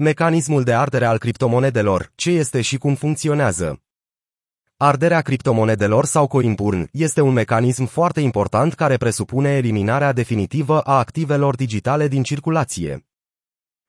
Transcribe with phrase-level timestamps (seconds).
[0.00, 3.82] Mecanismul de ardere al criptomonedelor, ce este și cum funcționează.
[4.76, 11.54] Arderea criptomonedelor sau coinburn este un mecanism foarte important care presupune eliminarea definitivă a activelor
[11.54, 13.06] digitale din circulație.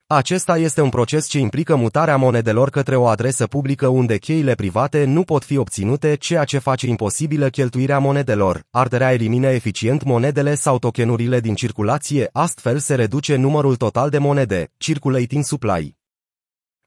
[0.06, 5.04] Acesta este un proces ce implică mutarea monedelor către o adresă publică unde cheile private
[5.04, 8.62] nu pot fi obținute, ceea ce face imposibilă cheltuirea monedelor.
[8.70, 14.72] Arderea elimină eficient monedele sau tokenurile din circulație, astfel se reduce numărul total de monede,
[14.76, 15.98] circulating supply.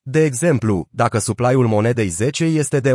[0.05, 2.91] De exemplu, dacă supply-ul monedei 10 este de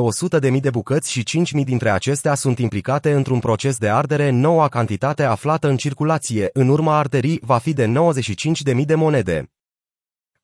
[0.50, 1.24] 100.000 de bucăți și
[1.58, 6.68] 5.000 dintre acestea sunt implicate într-un proces de ardere, noua cantitate aflată în circulație în
[6.68, 7.92] urma arderii va fi de
[8.74, 9.50] 95.000 de monede.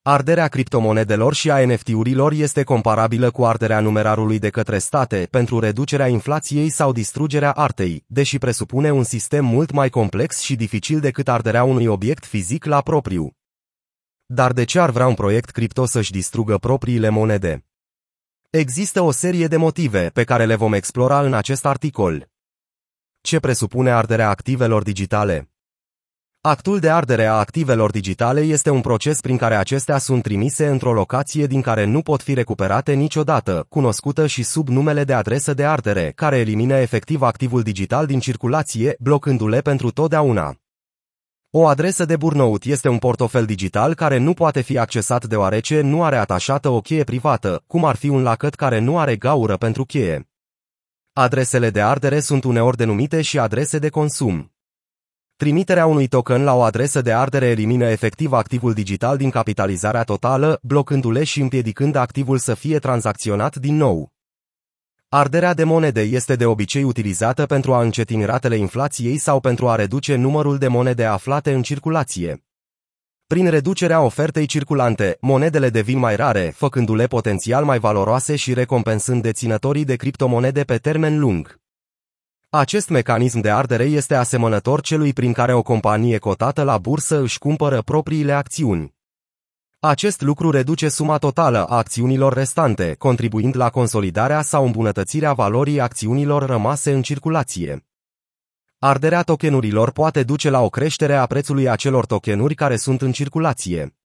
[0.01, 6.07] Arderea criptomonedelor și a NFT-urilor este comparabilă cu arderea numerarului de către state pentru reducerea
[6.07, 11.63] inflației sau distrugerea artei, deși presupune un sistem mult mai complex și dificil decât arderea
[11.63, 13.35] unui obiect fizic la propriu.
[14.27, 17.65] Dar de ce ar vrea un proiect cripto să-și distrugă propriile monede?
[18.49, 22.29] Există o serie de motive pe care le vom explora în acest articol.
[23.21, 25.49] Ce presupune arderea activelor digitale?
[26.41, 30.93] Actul de ardere a activelor digitale este un proces prin care acestea sunt trimise într-o
[30.93, 35.65] locație din care nu pot fi recuperate niciodată, cunoscută și sub numele de adresă de
[35.65, 40.64] ardere, care elimină efectiv activul digital din circulație, blocându-le pentru totdeauna.
[41.57, 46.03] O adresă de burnout este un portofel digital care nu poate fi accesat deoarece nu
[46.03, 49.85] are atașată o cheie privată, cum ar fi un lacăt care nu are gaură pentru
[49.85, 50.29] cheie.
[51.13, 54.53] Adresele de ardere sunt uneori denumite și adrese de consum.
[55.35, 60.59] Trimiterea unui token la o adresă de ardere elimină efectiv activul digital din capitalizarea totală,
[60.61, 64.14] blocându-le și împiedicând activul să fie tranzacționat din nou.
[65.09, 69.75] Arderea de monede este de obicei utilizată pentru a încetini ratele inflației sau pentru a
[69.75, 72.43] reduce numărul de monede aflate în circulație.
[73.27, 79.85] Prin reducerea ofertei circulante, monedele devin mai rare, făcându-le potențial mai valoroase și recompensând deținătorii
[79.85, 81.59] de criptomonede pe termen lung.
[82.49, 87.37] Acest mecanism de ardere este asemănător celui prin care o companie cotată la bursă își
[87.37, 88.94] cumpără propriile acțiuni.
[89.87, 96.45] Acest lucru reduce suma totală a acțiunilor restante, contribuind la consolidarea sau îmbunătățirea valorii acțiunilor
[96.45, 97.85] rămase în circulație.
[98.79, 103.95] Arderea tokenurilor poate duce la o creștere a prețului acelor tokenuri care sunt în circulație.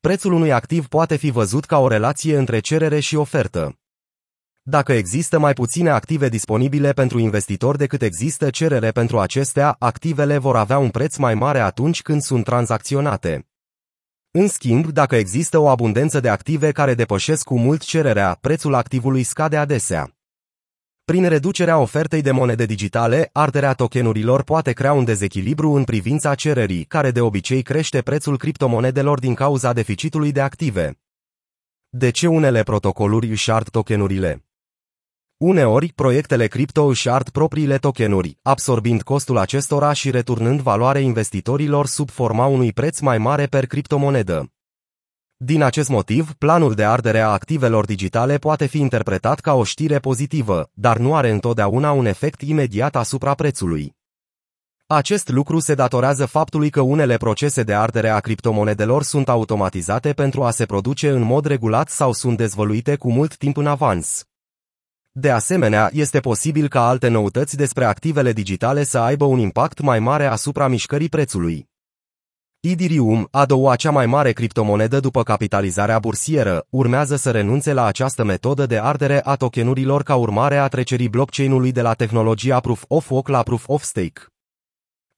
[0.00, 3.78] Prețul unui activ poate fi văzut ca o relație între cerere și ofertă.
[4.62, 10.56] Dacă există mai puține active disponibile pentru investitori decât există cerere pentru acestea, activele vor
[10.56, 13.46] avea un preț mai mare atunci când sunt tranzacționate.
[14.38, 19.22] În schimb, dacă există o abundență de active care depășesc cu mult cererea, prețul activului
[19.22, 20.10] scade adesea.
[21.04, 26.84] Prin reducerea ofertei de monede digitale, arderea tokenurilor poate crea un dezechilibru în privința cererii,
[26.84, 30.98] care de obicei crește prețul criptomonedelor din cauza deficitului de active.
[31.88, 34.44] De ce unele protocoluri își ard tokenurile?
[35.38, 42.10] Uneori, proiectele cripto își ard propriile tokenuri, absorbind costul acestora și returnând valoare investitorilor sub
[42.10, 44.52] forma unui preț mai mare per criptomonedă.
[45.36, 49.98] Din acest motiv, planul de ardere a activelor digitale poate fi interpretat ca o știre
[49.98, 53.96] pozitivă, dar nu are întotdeauna un efect imediat asupra prețului.
[54.86, 60.44] Acest lucru se datorează faptului că unele procese de ardere a criptomonedelor sunt automatizate pentru
[60.44, 64.26] a se produce în mod regulat sau sunt dezvăluite cu mult timp în avans.
[65.18, 69.98] De asemenea, este posibil ca alte noutăți despre activele digitale să aibă un impact mai
[69.98, 71.68] mare asupra mișcării prețului.
[72.60, 78.24] Ethereum, a doua cea mai mare criptomonedă după capitalizarea bursieră, urmează să renunțe la această
[78.24, 83.10] metodă de ardere a tokenurilor ca urmare a trecerii blockchain-ului de la tehnologia Proof of
[83.10, 84.35] Work la Proof of Stake.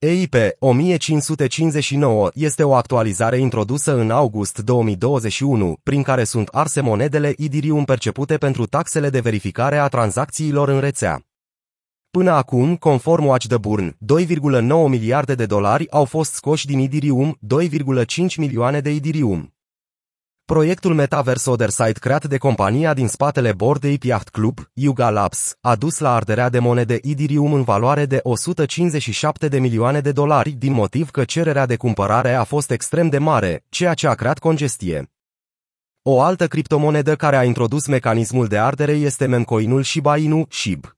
[0.01, 7.85] EIP 1559 este o actualizare introdusă în august 2021, prin care sunt arse monedele Ethereum
[7.85, 11.23] percepute pentru taxele de verificare a tranzacțiilor în rețea.
[12.11, 17.39] Până acum, conform Watch the Burn, 2,9 miliarde de dolari au fost scoși din Ethereum,
[18.07, 19.58] 2,5 milioane de Ethereum.
[20.55, 25.77] Proiectul Metaverse Otherside creat de compania din spatele Bored Ape Yacht Club, Yuga Labs, a
[25.77, 30.73] dus la arderea de monede Ethereum în valoare de 157 de milioane de dolari din
[30.73, 35.13] motiv că cererea de cumpărare a fost extrem de mare, ceea ce a creat congestie.
[36.03, 40.98] O altă criptomonedă care a introdus mecanismul de ardere este memcoinul Shiba Inu, SHIB.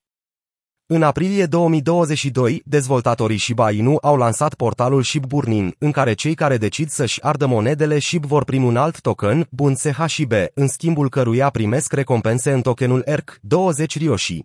[0.92, 6.56] În aprilie 2022, dezvoltatorii Shiba Inu au lansat portalul SHIB Burnin, în care cei care
[6.56, 11.50] decid să-și ardă monedele SHIB vor primi un alt token, bun CHIB, în schimbul căruia
[11.50, 14.44] primesc recompense în tokenul ERC, 20 Ryoshi.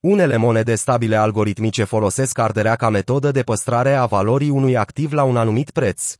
[0.00, 5.22] Unele monede stabile algoritmice folosesc arderea ca metodă de păstrare a valorii unui activ la
[5.22, 6.14] un anumit preț.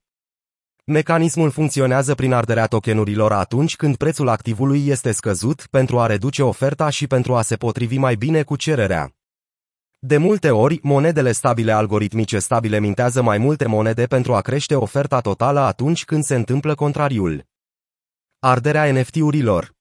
[0.84, 6.88] Mecanismul funcționează prin arderea tokenurilor atunci când prețul activului este scăzut pentru a reduce oferta
[6.88, 9.14] și pentru a se potrivi mai bine cu cererea.
[10.02, 15.20] De multe ori, monedele stabile algoritmice stabile mintează mai multe monede pentru a crește oferta
[15.20, 17.44] totală atunci când se întâmplă contrariul.
[18.38, 19.74] Arderea NFT-urilor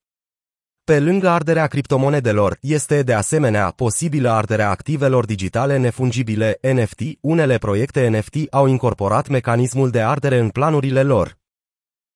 [0.83, 7.01] Pe lângă arderea criptomonedelor, este de asemenea posibilă arderea activelor digitale nefungibile NFT.
[7.22, 11.38] Unele proiecte NFT au incorporat mecanismul de ardere în planurile lor.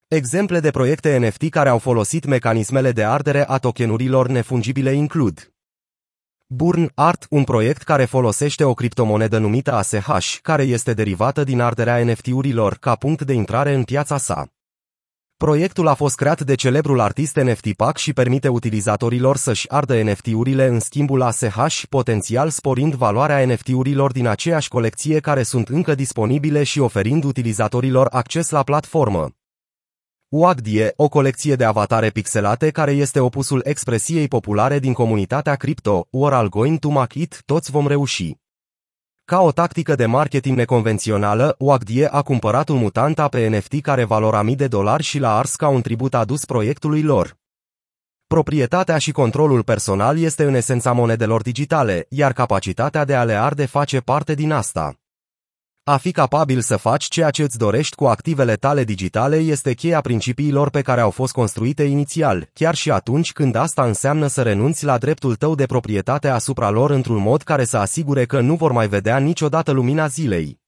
[0.08, 5.53] Exemple de proiecte NFT care au folosit mecanismele de ardere a tokenurilor nefungibile includ
[6.56, 12.04] Burn Art, un proiect care folosește o criptomonedă numită ASH, care este derivată din arderea
[12.04, 14.48] NFT-urilor ca punct de intrare în piața sa.
[15.38, 20.66] Proiectul a fost creat de celebrul artist NFT Pack și permite utilizatorilor să-și ardă NFT-urile
[20.68, 26.80] în schimbul ASH, potențial sporind valoarea NFT-urilor din aceeași colecție care sunt încă disponibile și
[26.80, 29.43] oferind utilizatorilor acces la platformă.
[30.36, 36.34] WAGDIE, o colecție de avatare pixelate care este opusul expresiei populare din comunitatea cripto, We're
[36.34, 38.36] all going to make it, toți vom reuși.
[39.26, 44.42] Ca o tactică de marketing neconvențională, WAGDIE a cumpărat un mutant pe NFT care valora
[44.42, 47.38] mii de dolari și l-a ars ca un tribut adus proiectului lor.
[48.28, 53.66] Proprietatea și controlul personal este în esența monedelor digitale, iar capacitatea de a le arde
[53.66, 55.03] face parte din asta.
[55.86, 60.02] A fi capabil să faci ceea ce îți dorești cu activele tale digitale este cheia
[60.02, 64.86] principiilor pe care au fost construite inițial, chiar și atunci când asta înseamnă să renunți
[64.86, 68.72] la dreptul tău de proprietate asupra lor într-un mod care să asigure că nu vor
[68.72, 70.63] mai vedea niciodată lumina zilei.